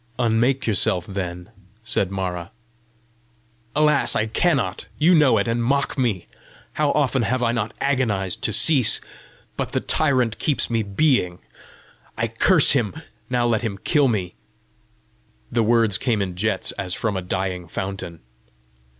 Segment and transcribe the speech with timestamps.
[0.17, 1.51] "Unmake yourself, then,"
[1.83, 2.49] said Mara.
[3.75, 4.87] "Alas, I cannot!
[4.97, 6.25] You know it, and mock me!
[6.73, 8.99] How often have I not agonised to cease,
[9.57, 11.37] but the tyrant keeps me being!
[12.17, 12.95] I curse him!
[13.29, 14.33] Now let him kill me!"
[15.51, 18.21] The words came in jets as from a dying fountain.